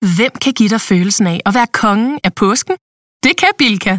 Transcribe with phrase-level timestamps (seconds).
[0.00, 2.76] Hvem kan give dig følelsen af at være kongen af påsken?
[3.24, 3.98] Det kan Bilka!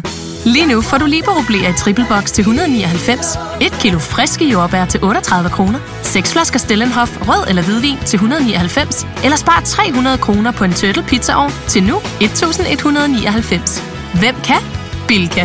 [0.54, 5.04] Lige nu får du liberobleer i triple box til 199, et kilo friske jordbær til
[5.04, 10.64] 38 kroner, seks flasker Stellenhof rød eller hvidvin til 199, eller spar 300 kroner på
[10.64, 13.80] en turtle pizzaovn til nu 1199.
[14.20, 14.62] Hvem kan?
[15.08, 15.44] Bilka!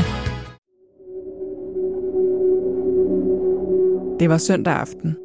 [4.20, 5.16] Det var søndag aften.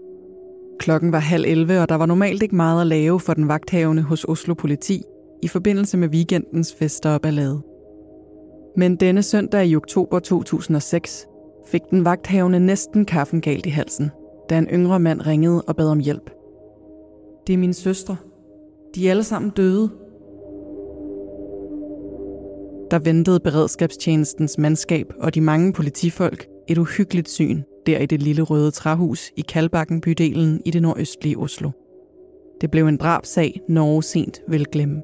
[0.81, 4.03] Klokken var halv 11, og der var normalt ikke meget at lave for den vagthavende
[4.03, 5.03] hos Oslo Politi
[5.43, 7.63] i forbindelse med weekendens fester og ballade.
[8.77, 11.27] Men denne søndag i oktober 2006
[11.67, 14.11] fik den vagthavende næsten kaffen galt i halsen,
[14.51, 16.31] da en yngre mand ringede og bad om hjælp.
[17.47, 18.17] Det er mine søstre.
[18.95, 19.91] De er alle sammen døde.
[22.91, 28.43] Der ventede beredskabstjenestens mandskab og de mange politifolk et uhyggeligt syn der i det lille
[28.43, 31.71] røde træhus i Kalbakken bydelen i det nordøstlige Oslo.
[32.61, 35.03] Det blev en drabsag, Norge sent vil glemme.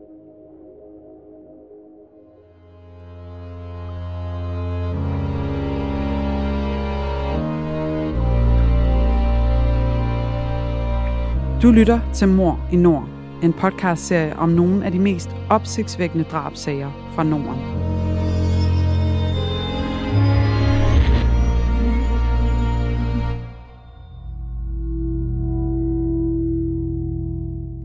[11.62, 13.08] Du lytter til Mor i Nord,
[13.42, 17.58] en podcastserie om nogle af de mest opsigtsvækkende drabsager fra Norden.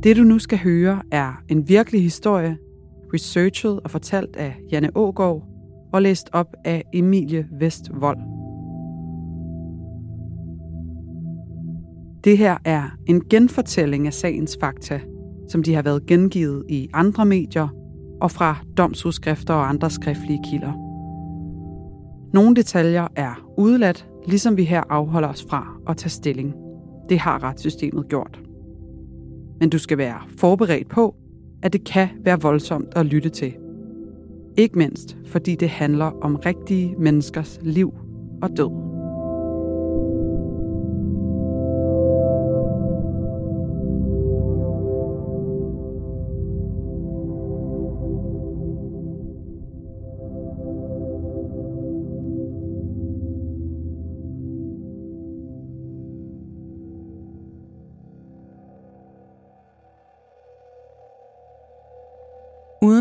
[0.03, 2.57] Det du nu skal høre er en virkelig historie,
[3.13, 5.43] researchet og fortalt af Janne Ågård
[5.93, 8.42] og læst op af Emilie Vestvold.
[12.23, 14.99] Det her er en genfortælling af sagens fakta,
[15.49, 17.67] som de har været gengivet i andre medier
[18.21, 20.73] og fra domsudskrifter og andre skriftlige kilder.
[22.33, 26.53] Nogle detaljer er udeladt, ligesom vi her afholder os fra at tage stilling.
[27.09, 28.39] Det har retssystemet gjort.
[29.59, 31.15] Men du skal være forberedt på,
[31.63, 33.53] at det kan være voldsomt at lytte til.
[34.57, 37.93] Ikke mindst, fordi det handler om rigtige menneskers liv
[38.41, 38.92] og død.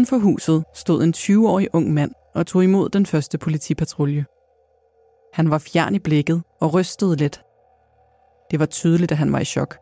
[0.03, 4.25] Uden for huset stod en 20-årig ung mand og tog imod den første politipatrulje.
[5.35, 7.43] Han var fjern i blikket og rystede lidt.
[8.51, 9.77] Det var tydeligt, at han var i chok.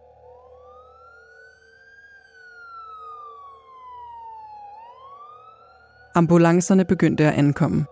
[6.14, 7.86] Ambulancerne begyndte at ankomme.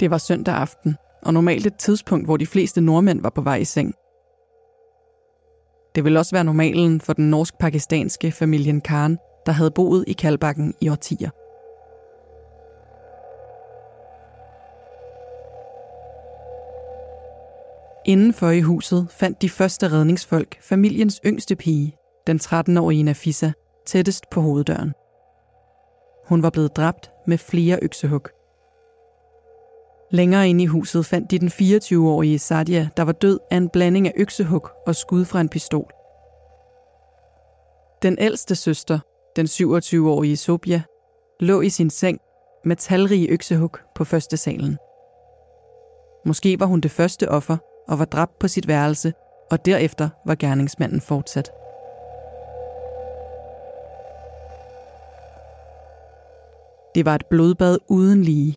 [0.00, 3.56] Det var søndag aften, og normalt et tidspunkt, hvor de fleste nordmænd var på vej
[3.56, 3.94] i seng.
[5.94, 9.18] Det ville også være normalen for den norsk-pakistanske familien Khan,
[9.48, 11.30] der havde boet i Kalbakken i årtier.
[18.04, 23.50] Indenfor i huset fandt de første redningsfolk familiens yngste pige, den 13-årige Nafisa,
[23.86, 24.92] tættest på hoveddøren.
[26.26, 28.22] Hun var blevet dræbt med flere øksehug.
[30.10, 34.06] Længere inde i huset fandt de den 24-årige Sadia, der var død af en blanding
[34.06, 35.92] af øksehug og skud fra en pistol.
[38.02, 38.98] Den ældste søster,
[39.36, 40.82] den 27-årige Sobia,
[41.40, 42.20] lå i sin seng
[42.64, 44.78] med talrige øksehug på første salen.
[46.26, 47.56] Måske var hun det første offer
[47.88, 49.12] og var dræbt på sit værelse,
[49.50, 51.50] og derefter var gerningsmanden fortsat.
[56.94, 58.54] Det var et blodbad uden lige.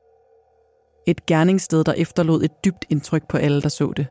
[1.07, 4.07] Et gerningssted, der efterlod et dybt indtryk på alle, der så det.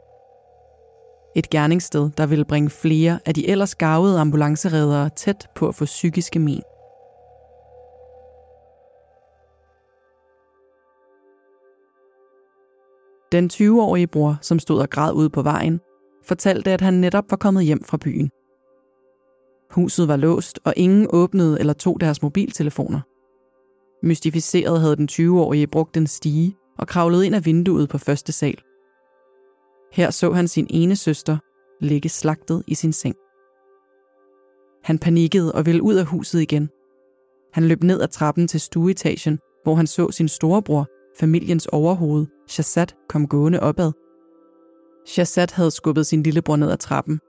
[1.37, 5.85] Et gerningssted, der ville bringe flere af de ellers gavede ambulanceredere tæt på at få
[5.85, 6.63] psykiske men.
[13.33, 15.81] Den 20-årige bror, som stod og græd ude på vejen,
[16.25, 18.31] fortalte, at han netop var kommet hjem fra byen.
[19.71, 23.01] Huset var låst, og ingen åbnede eller tog deres mobiltelefoner.
[24.07, 28.59] Mystificeret havde den 20-årige brugt en stige og kravlet ind af vinduet på første sal.
[29.93, 31.39] Her så han sin ene søster
[31.81, 33.17] ligge slagtet i sin seng.
[34.85, 36.69] Han panikkede og ville ud af huset igen.
[37.53, 40.87] Han løb ned ad trappen til stueetagen, hvor han så sin storebror,
[41.19, 43.93] familiens overhoved, Shazad, kom gående opad.
[45.07, 47.21] Shazad havde skubbet sin lillebror ned ad trappen,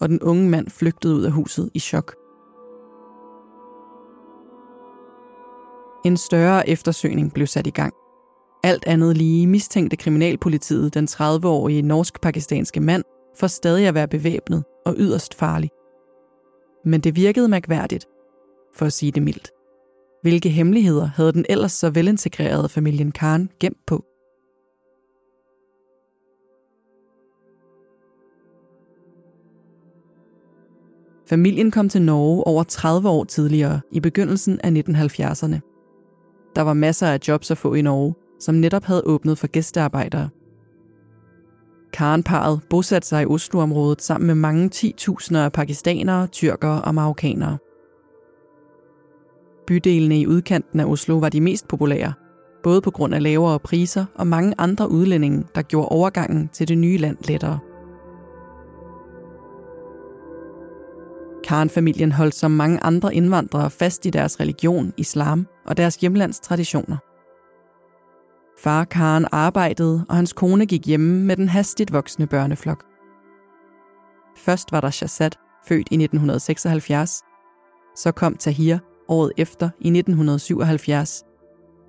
[0.00, 2.14] og den unge mand flygtede ud af huset i chok.
[6.04, 7.94] En større eftersøgning blev sat i gang.
[8.62, 13.04] Alt andet lige mistænkte kriminalpolitiet den 30-årige norsk-pakistanske mand
[13.36, 15.70] for stadig at være bevæbnet og yderst farlig.
[16.84, 18.06] Men det virkede mærkværdigt.
[18.74, 19.50] for at sige det mildt.
[20.22, 24.04] Hvilke hemmeligheder havde den ellers så velintegrerede familien Khan gemt på?
[31.26, 35.60] Familien kom til Norge over 30 år tidligere, i begyndelsen af 1970'erne.
[36.56, 40.28] Der var masser af jobs at få i Norge, som netop havde åbnet for gæstearbejdere.
[41.92, 47.58] Karenparet bosatte sig i Oslo-området sammen med mange 10.000 af pakistanere, tyrkere og marokkanere.
[49.66, 52.12] Bydelene i udkanten af Oslo var de mest populære,
[52.62, 56.78] både på grund af lavere priser og mange andre udlændinge, der gjorde overgangen til det
[56.78, 57.58] nye land lettere.
[61.44, 67.09] Karen-familien holdt som mange andre indvandrere fast i deres religion, islam og deres hjemlands traditioner.
[68.62, 72.84] Far Karen arbejdede, og hans kone gik hjemme med den hastigt voksende børneflok.
[74.36, 75.30] Først var der Shazad,
[75.68, 77.22] født i 1976.
[77.96, 78.78] Så kom Tahir
[79.08, 81.22] året efter i 1977.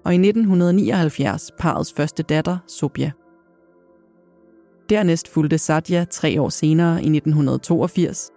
[0.05, 3.11] Og i 1979 parets første datter, Sobia.
[4.89, 8.31] Dernæst fulgte Sadia tre år senere i 1982,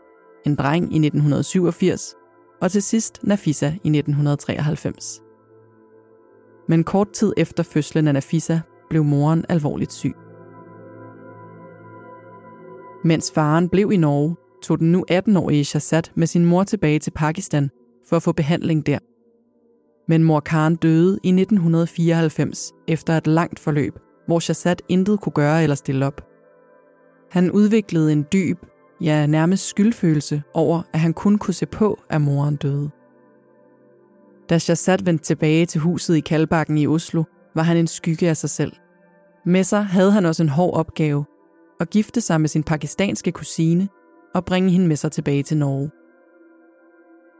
[0.46, 2.14] en dreng i 1987
[2.60, 5.23] og til sidst Nafisa i 1993.
[6.68, 10.14] Men kort tid efter fødslen af Nafisa blev moren alvorligt syg.
[13.04, 17.10] Mens faren blev i Norge, tog den nu 18-årige Shazad med sin mor tilbage til
[17.10, 17.70] Pakistan
[18.08, 18.98] for at få behandling der.
[20.08, 25.62] Men mor Karen døde i 1994 efter et langt forløb, hvor Shazad intet kunne gøre
[25.62, 26.20] eller stille op.
[27.30, 28.58] Han udviklede en dyb,
[29.00, 32.90] ja nærmest skyldfølelse over, at han kun kunne se på, at moren døde.
[34.48, 37.24] Da Shazad vendte tilbage til huset i Kalbakken i Oslo,
[37.54, 38.72] var han en skygge af sig selv.
[39.46, 41.24] Med sig havde han også en hård opgave,
[41.80, 43.88] at gifte sig med sin pakistanske kusine
[44.34, 45.90] og bringe hende med sig tilbage til Norge.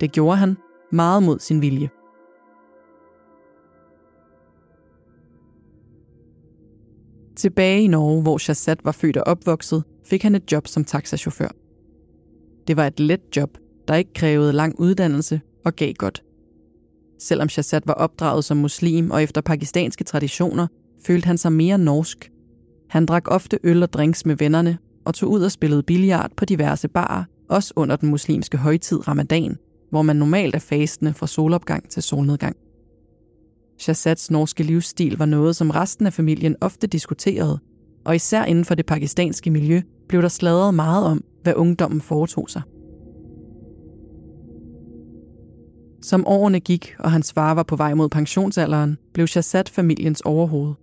[0.01, 0.57] Det gjorde han
[0.93, 1.91] meget mod sin vilje.
[7.37, 11.49] Tilbage i Norge, hvor Shazad var født og opvokset, fik han et job som taxachauffør.
[12.67, 13.59] Det var et let job,
[13.89, 16.23] der ikke krævede lang uddannelse og gav godt.
[17.25, 20.67] Selvom Shazad var opdraget som muslim og efter pakistanske traditioner,
[21.07, 22.31] følte han sig mere norsk.
[22.91, 26.45] Han drak ofte øl og drinks med vennerne og tog ud og spillede billiard på
[26.45, 29.57] diverse barer, også under den muslimske højtid Ramadan,
[29.91, 32.57] hvor man normalt er fastende fra solopgang til solnedgang.
[33.79, 37.59] Shazads norske livsstil var noget, som resten af familien ofte diskuterede,
[38.05, 42.51] og især inden for det pakistanske miljø blev der sladret meget om, hvad ungdommen foretog
[42.51, 42.63] sig.
[46.05, 50.75] Som årene gik, og hans far var på vej mod pensionsalderen, blev Shazad familiens overhoved.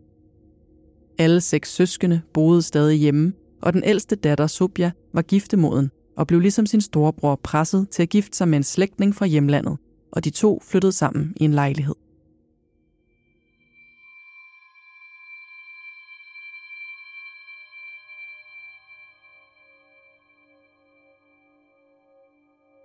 [1.18, 6.40] Alle seks søskende boede stadig hjemme, og den ældste datter, Sobia, var giftemoden og blev
[6.40, 9.78] ligesom sin storebror presset til at gifte sig med en slægtning fra hjemlandet,
[10.12, 11.96] og de to flyttede sammen i en lejlighed.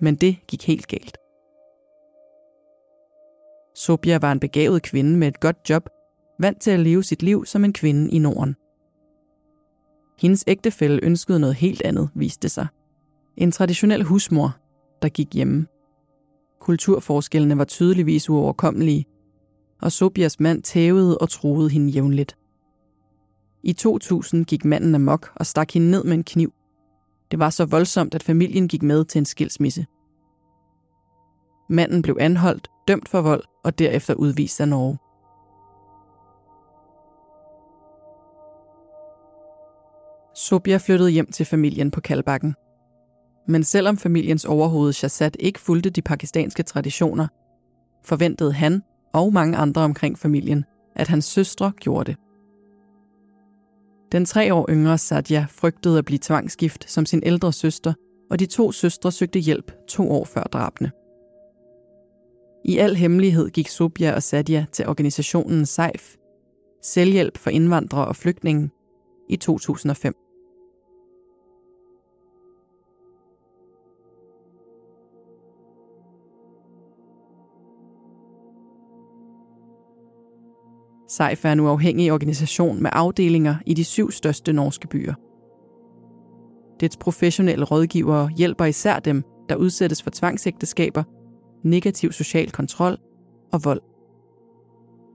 [0.01, 1.26] Men det gik helt galt.
[3.77, 5.89] Sobia var en begavet kvinde med et godt job,
[6.39, 8.57] vant til at leve sit liv som en kvinde i Norden.
[10.19, 12.67] Hendes ægtefælle ønskede noget helt andet, viste sig.
[13.37, 14.57] En traditionel husmor,
[15.03, 15.67] der gik hjemme.
[16.61, 19.05] Kulturforskellene var tydeligvis uoverkommelige,
[19.83, 22.37] og Sobias mand tævede og troede hende jævnligt.
[23.63, 26.53] I 2000 gik manden amok og stak hende ned med en kniv.
[27.31, 29.87] Det var så voldsomt, at familien gik med til en skilsmisse.
[31.69, 34.99] Manden blev anholdt, dømt for vold og derefter udvist af Norge.
[40.35, 42.55] Sobia flyttede hjem til familien på Kalbakken.
[43.49, 47.27] Men selvom familiens overhoved Shazad ikke fulgte de pakistanske traditioner,
[48.05, 50.65] forventede han og mange andre omkring familien,
[50.95, 52.17] at hans søstre gjorde det.
[54.13, 57.93] Den tre år yngre Sadia frygtede at blive tvangsgift som sin ældre søster,
[58.31, 60.91] og de to søstre søgte hjælp to år før drabene.
[62.69, 66.17] I al hemmelighed gik Sobia og Sadia til organisationen SEIF,
[66.83, 68.71] Selvhjælp for indvandrere og flygtninge,
[69.29, 70.15] i 2005.
[81.09, 85.15] SEIF er en uafhængig organisation med afdelinger i de syv største norske byer.
[86.81, 91.03] Dets professionelle rådgivere hjælper især dem, der udsættes for tvangsægteskaber
[91.67, 92.97] negativ social kontrol
[93.53, 93.81] og vold.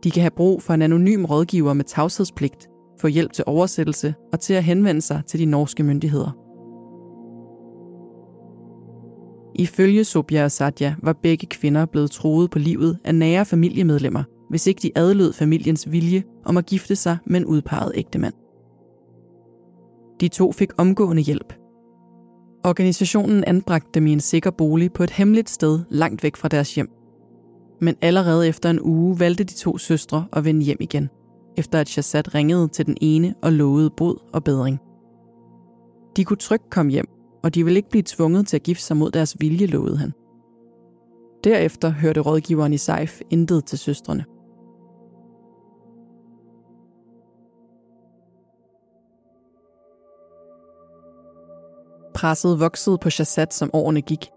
[0.03, 2.69] De kan have brug for en anonym rådgiver med tavshedspligt,
[3.01, 6.37] få hjælp til oversættelse og til at henvende sig til de norske myndigheder.
[9.55, 14.67] Ifølge Sobia og Satya var begge kvinder blevet troet på livet af nære familiemedlemmer, hvis
[14.67, 18.33] ikke de adlød familiens vilje om at gifte sig med en udpeget ægtemand.
[20.21, 21.60] De to fik omgående hjælp.
[22.63, 26.75] Organisationen anbragte dem i en sikker bolig på et hemmeligt sted langt væk fra deres
[26.75, 26.89] hjem.
[27.81, 31.09] Men allerede efter en uge valgte de to søstre at vende hjem igen,
[31.57, 34.79] efter at Shazad ringede til den ene og lovede bod og bedring.
[36.17, 37.07] De kunne trygt komme hjem,
[37.43, 40.13] og de ville ikke blive tvunget til at gifte sig mod deres vilje, lovede han.
[41.43, 44.25] Derefter hørte rådgiveren i Seif intet til søstrene.
[52.21, 54.29] Presset voksede på Shazad, som årene gik.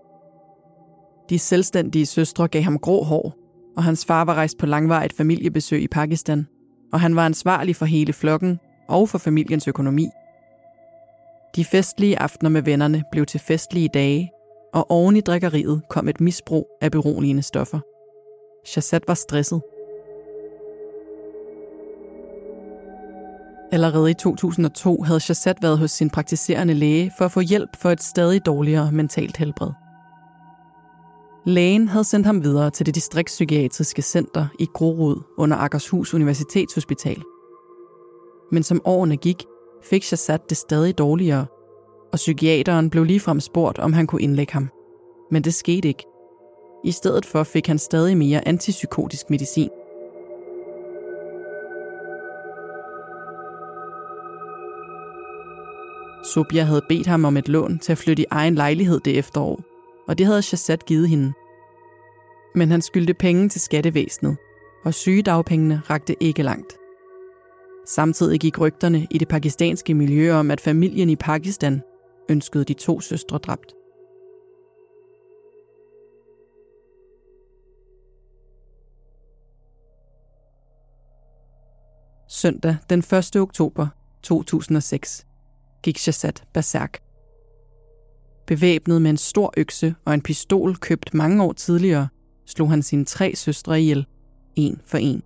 [1.30, 3.34] De selvstændige søstre gav ham grå hår,
[3.76, 6.46] og hans far var rejst på langvarigt familiebesøg i Pakistan,
[6.92, 10.08] og han var ansvarlig for hele flokken og for familiens økonomi.
[11.56, 14.30] De festlige aftener med vennerne blev til festlige dage,
[14.74, 17.80] og oven i drikkeriet kom et misbrug af beroligende stoffer.
[18.66, 19.62] Shazad var stresset.
[23.74, 27.90] Allerede i 2002 havde Shazad været hos sin praktiserende læge for at få hjælp for
[27.90, 29.70] et stadig dårligere mentalt helbred.
[31.46, 37.22] Lægen havde sendt ham videre til det distriktspsykiatriske center i Grorud under Akershus Universitetshospital.
[38.52, 39.44] Men som årene gik,
[39.82, 41.46] fik Shazad det stadig dårligere,
[42.12, 44.68] og psykiateren blev ligefrem spurgt, om han kunne indlægge ham.
[45.30, 46.04] Men det skete ikke.
[46.84, 49.70] I stedet for fik han stadig mere antipsykotisk medicin.
[56.34, 59.60] Sobia havde bedt ham om et lån til at flytte i egen lejlighed det efterår,
[60.08, 61.32] og det havde Shazad givet hende.
[62.54, 64.36] Men han skyldte penge til skattevæsenet,
[64.84, 66.76] og sygedagpengene rakte ikke langt.
[67.86, 71.82] Samtidig gik rygterne i det pakistanske miljø om, at familien i Pakistan
[72.28, 73.74] ønskede de to søstre dræbt.
[82.28, 83.36] Søndag den 1.
[83.36, 83.86] oktober
[84.22, 85.26] 2006
[85.84, 86.98] gik Shazad berserk.
[88.46, 92.08] Bevæbnet med en stor økse og en pistol købt mange år tidligere,
[92.46, 94.06] slog han sine tre søstre ihjel,
[94.56, 95.22] en for en.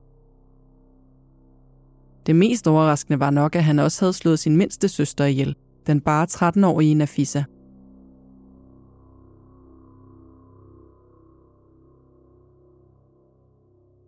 [2.26, 6.00] Det mest overraskende var nok, at han også havde slået sin mindste søster ihjel, den
[6.00, 7.44] bare 13-årige Nafisa.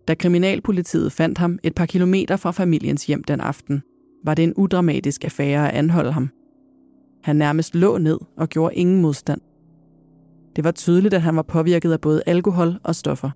[0.09, 3.83] Da kriminalpolitiet fandt ham et par kilometer fra familiens hjem den aften,
[4.25, 6.31] var det en udramatisk affære at anholde ham.
[7.23, 9.41] Han nærmest lå ned og gjorde ingen modstand.
[10.57, 13.31] Det var tydeligt, at han var påvirket af både alkohol og stoffer.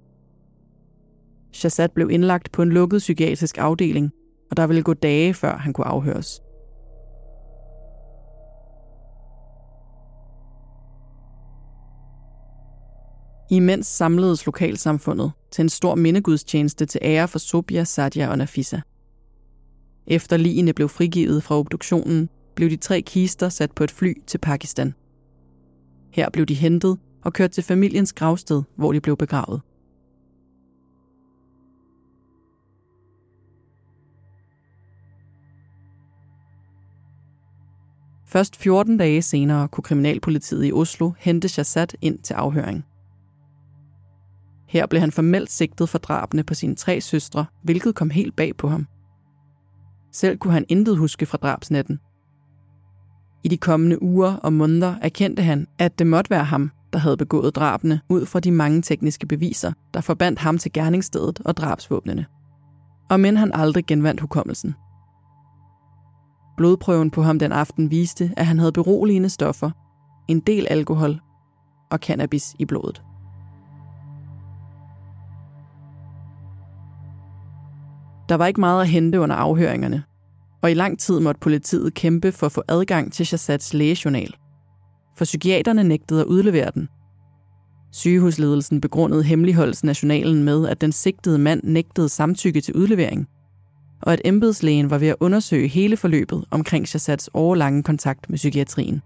[1.53, 4.12] Shazad blev indlagt på en lukket psykiatrisk afdeling,
[4.50, 6.41] og der ville gå dage, før han kunne afhøres.
[13.50, 18.81] Imens samledes lokalsamfundet til en stor mindegudstjeneste til ære for Sobia, Sadia og Nafisa.
[20.07, 24.39] Efter ligene blev frigivet fra obduktionen, blev de tre kister sat på et fly til
[24.39, 24.95] Pakistan.
[26.11, 29.61] Her blev de hentet og kørt til familiens gravsted, hvor de blev begravet.
[38.27, 42.85] Først 14 dage senere kunne kriminalpolitiet i Oslo hente Shazad ind til afhøring.
[44.69, 48.57] Her blev han formelt sigtet for drabene på sine tre søstre, hvilket kom helt bag
[48.57, 48.87] på ham.
[50.13, 52.01] Selv kunne han intet huske fra drabsnatten.
[53.45, 57.17] I de kommende uger og måneder erkendte han, at det måtte være ham, der havde
[57.17, 62.27] begået drabene ud fra de mange tekniske beviser, der forbandt ham til gerningsstedet og drabsvåbnene.
[63.11, 64.75] Og men han aldrig genvandt hukommelsen.
[66.57, 69.71] Blodprøven på ham den aften viste, at han havde beroligende stoffer,
[70.29, 71.21] en del alkohol
[71.91, 73.03] og cannabis i blodet.
[78.29, 80.03] Der var ikke meget at hente under afhøringerne,
[80.64, 84.35] og i lang tid måtte politiet kæmpe for at få adgang til Shazats lægejournal.
[85.16, 86.88] For psykiaterne nægtede at udlevere den.
[87.92, 93.28] Sygehusledelsen begrundede hemmeligholdelsen af journalen med, at den sigtede mand nægtede samtykke til udlevering,
[94.02, 99.02] og at embedslægen var ved at undersøge hele forløbet omkring Shazats årlange kontakt med psykiatrien.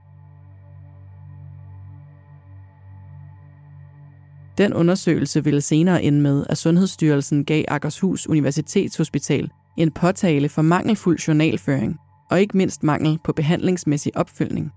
[4.58, 9.50] Den undersøgelse ville senere ende med, at Sundhedsstyrelsen gav Akershus Universitetshospital
[9.82, 11.96] en påtale for mangelfuld journalføring
[12.30, 14.72] og ikke mindst mangel på behandlingsmæssig opfølgning.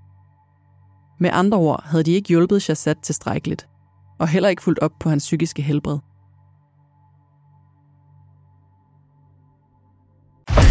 [1.20, 3.67] Med andre ord havde de ikke hjulpet Shazad tilstrækkeligt,
[4.20, 5.98] og heller ikke fulgt op på hans psykiske helbred.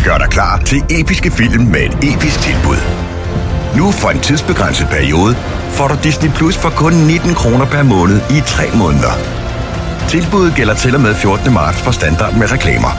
[0.04, 2.80] Gør dig klar til episke film med et episk tilbud.
[3.78, 5.34] Nu for en tidsbegrænset periode
[5.76, 9.14] får du Disney Plus for kun 19 kroner per måned i 3 måneder.
[10.12, 11.52] Tilbuddet gælder til og med 14.
[11.52, 12.92] marts for standard med reklamer.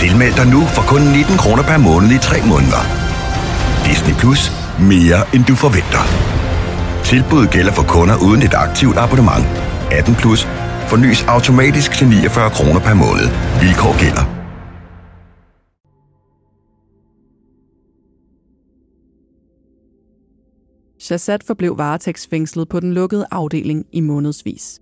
[0.00, 2.82] Tilmeld dig nu for kun 19 kroner per måned i 3 måneder.
[3.86, 4.40] Disney Plus.
[4.90, 6.02] Mere end du forventer.
[7.10, 9.44] Tilbuddet gælder for kunder uden et aktivt abonnement.
[9.92, 10.40] 18 plus.
[10.90, 13.26] Fornyes automatisk til 49 kroner per måned.
[13.60, 14.24] Vilkår gælder.
[20.98, 24.80] Shazad forblev varetægtsfængslet på den lukkede afdeling i månedsvis.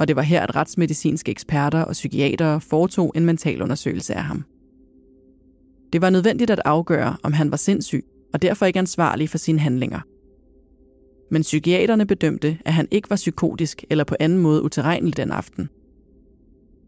[0.00, 4.44] Og det var her, at retsmedicinske eksperter og psykiatere foretog en mentalundersøgelse af ham.
[5.92, 9.58] Det var nødvendigt at afgøre, om han var sindssyg, og derfor ikke ansvarlig for sine
[9.58, 10.00] handlinger.
[11.30, 15.68] Men psykiaterne bedømte, at han ikke var psykotisk eller på anden måde uterrenelig den aften.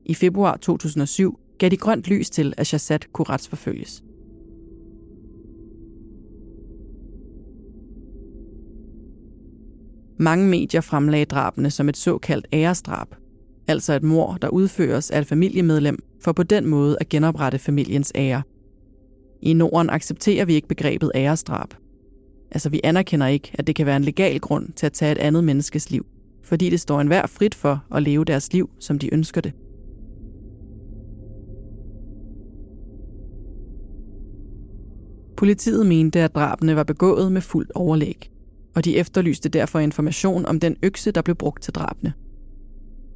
[0.04, 4.02] I februar 2007 gav de grønt lys til, at Shazad kunne retsforfølges.
[10.22, 13.08] Mange medier fremlagde drabene som et såkaldt æresdrab,
[13.68, 18.12] altså et mor, der udføres af et familiemedlem for på den måde at genoprette familiens
[18.14, 18.42] ære.
[19.40, 21.74] I Norden accepterer vi ikke begrebet æresdrab.
[22.50, 25.18] Altså vi anerkender ikke, at det kan være en legal grund til at tage et
[25.18, 26.06] andet menneskes liv,
[26.42, 29.52] fordi det står enhver frit for at leve deres liv, som de ønsker det.
[35.36, 38.31] Politiet mente, at drabene var begået med fuldt overlæg
[38.74, 42.12] og de efterlyste derfor information om den økse, der blev brugt til drabene.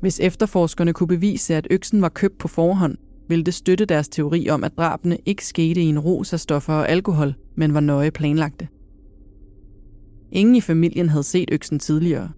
[0.00, 2.96] Hvis efterforskerne kunne bevise, at øksen var købt på forhånd,
[3.28, 6.72] ville det støtte deres teori om, at drabene ikke skete i en ros af stoffer
[6.72, 8.68] og alkohol, men var nøje planlagte.
[10.32, 12.30] Ingen i familien havde set øksen tidligere,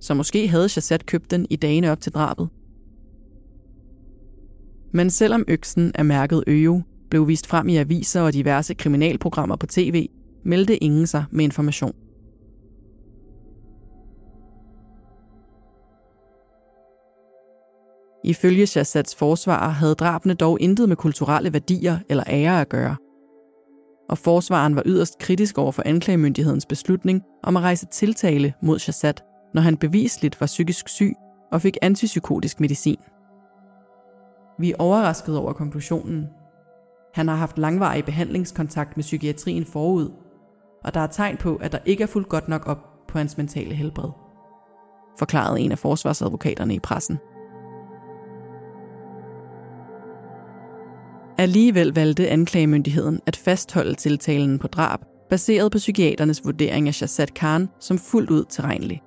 [0.00, 2.48] så måske havde Shazad købt den i dagene op til drabet.
[4.92, 9.66] Men selvom øksen er mærket Øjo, blev vist frem i aviser og diverse kriminalprogrammer på
[9.66, 10.08] tv,
[10.44, 11.94] meldte ingen sig med information.
[18.24, 22.96] Ifølge Shazats forsvarer havde drabene dog intet med kulturelle værdier eller ære at gøre.
[24.08, 29.24] Og forsvaren var yderst kritisk over for anklagemyndighedens beslutning om at rejse tiltale mod Shazat,
[29.54, 31.14] når han bevisligt var psykisk syg
[31.52, 32.98] og fik antipsykotisk medicin.
[34.58, 36.26] Vi er overrasket over konklusionen.
[37.14, 40.10] Han har haft langvarig behandlingskontakt med psykiatrien forud,
[40.84, 43.36] og der er tegn på, at der ikke er fuldt godt nok op på hans
[43.36, 44.10] mentale helbred,
[45.18, 47.18] forklarede en af forsvarsadvokaterne i pressen.
[51.40, 55.00] Alligevel valgte anklagemyndigheden at fastholde tiltalen på drab,
[55.30, 59.02] baseret på psykiaternes vurdering af Shazad Khan som fuldt ud tilregnelig.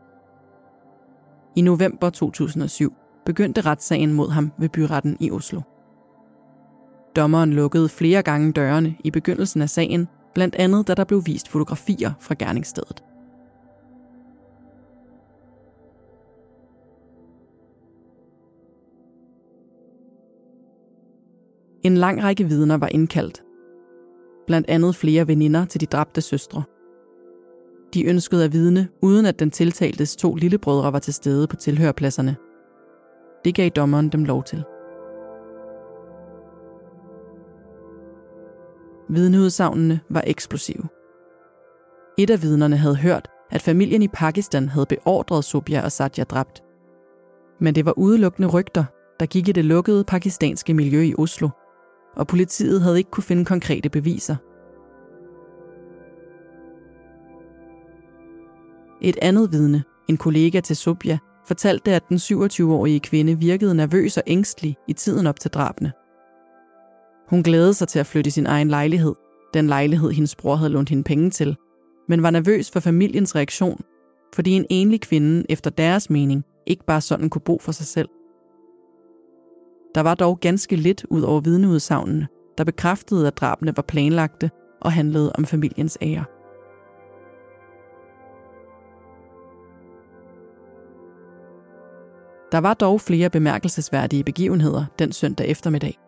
[1.55, 2.93] I november 2007
[3.25, 5.61] begyndte retssagen mod ham ved byretten i Oslo.
[7.15, 11.49] Dommeren lukkede flere gange dørene i begyndelsen af sagen, blandt andet da der blev vist
[11.49, 13.03] fotografier fra gerningsstedet.
[21.83, 23.43] En lang række vidner var indkaldt.
[24.47, 26.63] Blandt andet flere veninder til de dræbte søstre.
[27.93, 32.35] De ønskede at vidne, uden at den tiltaltes to lillebrødre var til stede på tilhørpladserne.
[33.45, 34.63] Det gav dommeren dem lov til.
[39.09, 40.83] Vidneudsagnene var eksplosive.
[42.17, 46.63] Et af vidnerne havde hørt, at familien i Pakistan havde beordret Sobia og Satya dræbt.
[47.59, 48.83] Men det var udelukkende rygter,
[49.19, 51.49] der gik i det lukkede pakistanske miljø i Oslo–
[52.15, 54.35] og politiet havde ikke kunne finde konkrete beviser.
[59.01, 64.23] Et andet vidne, en kollega til Subja, fortalte, at den 27-årige kvinde virkede nervøs og
[64.27, 65.91] ængstelig i tiden op til drabene.
[67.29, 69.15] Hun glædede sig til at flytte i sin egen lejlighed,
[69.53, 71.55] den lejlighed hendes bror havde lånt hende penge til,
[72.09, 73.81] men var nervøs for familiens reaktion,
[74.35, 78.09] fordi en enlig kvinde efter deres mening ikke bare sådan kunne bo for sig selv.
[79.95, 82.27] Der var dog ganske lidt ud over vidneudsagnene,
[82.57, 84.51] der bekræftede, at drabene var planlagte
[84.81, 86.23] og handlede om familiens ære.
[92.51, 95.99] Der var dog flere bemærkelsesværdige begivenheder den søndag eftermiddag.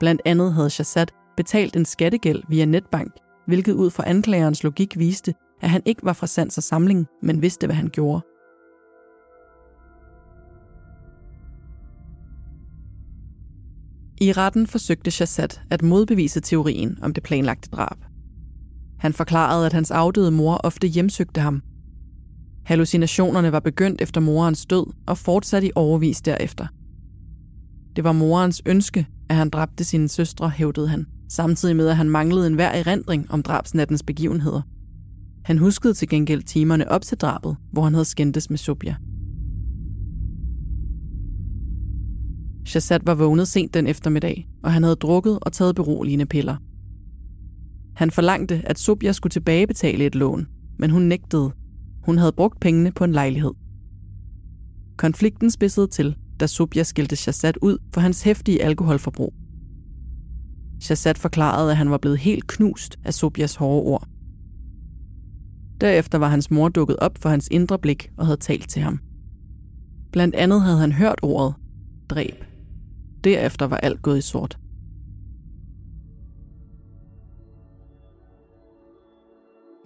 [0.00, 3.12] Blandt andet havde Shazad betalt en skattegæld via netbank,
[3.46, 7.42] hvilket ud fra anklagerens logik viste, at han ikke var fra sans og samling, men
[7.42, 8.22] vidste, hvad han gjorde.
[14.22, 17.96] I retten forsøgte Shazad at modbevise teorien om det planlagte drab.
[18.98, 21.62] Han forklarede, at hans afdøde mor ofte hjemsøgte ham.
[22.64, 26.66] Hallucinationerne var begyndt efter morens død og fortsatte i overvis derefter.
[27.96, 32.10] Det var morens ønske, at han dræbte sine søstre, hævdede han, samtidig med at han
[32.10, 34.62] manglede enhver erindring om drabsnattens begivenheder.
[35.44, 38.96] Han huskede til gengæld timerne op til drabet, hvor han havde skændtes med Subia.
[42.66, 46.56] Shazad var vågnet sent den eftermiddag, og han havde drukket og taget beroligende piller.
[47.96, 50.46] Han forlangte, at Subja skulle tilbagebetale et lån,
[50.78, 51.52] men hun nægtede.
[52.04, 53.52] Hun havde brugt pengene på en lejlighed.
[54.96, 59.34] Konflikten spidsede til, da Subja skilte Shazad ud for hans hæftige alkoholforbrug.
[60.80, 64.08] Shazad forklarede, at han var blevet helt knust af Subjas hårde ord.
[65.80, 69.00] Derefter var hans mor dukket op for hans indre blik og havde talt til ham.
[70.12, 71.54] Blandt andet havde han hørt ordet
[72.08, 72.49] dræb.
[73.24, 74.58] Derefter var alt gået i sort.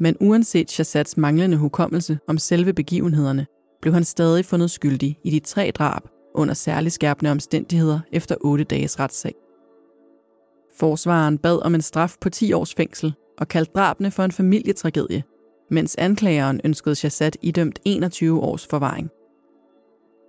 [0.01, 3.47] Men uanset Shazads manglende hukommelse om selve begivenhederne,
[3.83, 6.03] blev han stadig fundet skyldig i de tre drab
[6.35, 9.35] under særlig skærpende omstændigheder efter otte dages retssag.
[10.79, 15.23] Forsvaren bad om en straf på 10 års fængsel og kaldte drabene for en familietragedie,
[15.71, 19.11] mens anklageren ønskede Shazad idømt 21 års forvaring.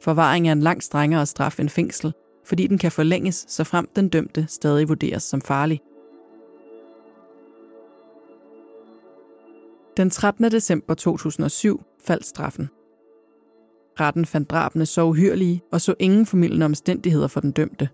[0.04, 2.14] Forvaring er en langt strengere straf end fængsel,
[2.46, 5.82] fordi den kan forlænges, så frem den dømte stadig vurderes som farlig.
[9.98, 10.52] Den 13.
[10.52, 12.70] december 2007 faldt straffen.
[14.00, 17.90] Retten fandt drabene så uhyrlige og så ingen formidlende omstændigheder for den dømte.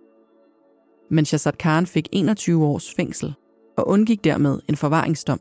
[1.12, 3.34] Men Shazad Khan fik 21 års fængsel
[3.78, 5.40] og undgik dermed en forvaringsdom.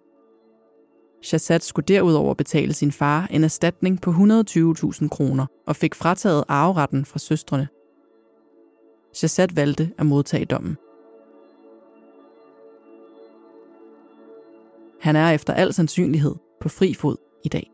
[1.22, 7.04] Shazad skulle derudover betale sin far en erstatning på 120.000 kroner og fik frataget arveretten
[7.04, 7.68] fra søstrene.
[9.12, 10.76] Shazad valgte at modtage dommen.
[15.00, 17.70] Han er efter al sandsynlighed på fri fod i dag.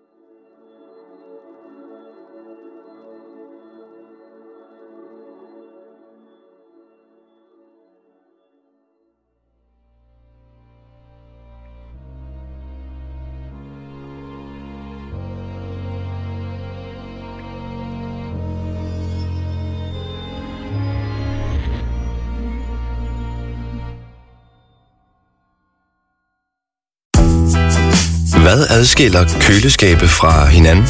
[28.46, 30.88] Hvad adskiller køleskabe fra hinanden?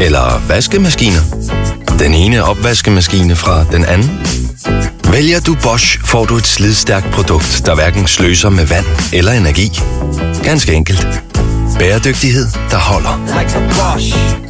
[0.00, 1.20] Eller vaskemaskiner?
[1.98, 4.20] Den ene opvaskemaskine fra den anden?
[5.12, 9.80] Vælger du Bosch, får du et slidstærkt produkt, der hverken sløser med vand eller energi.
[10.44, 11.08] Ganske enkelt.
[11.78, 13.40] Bæredygtighed, der holder.
[13.40, 14.47] Like a Bosch.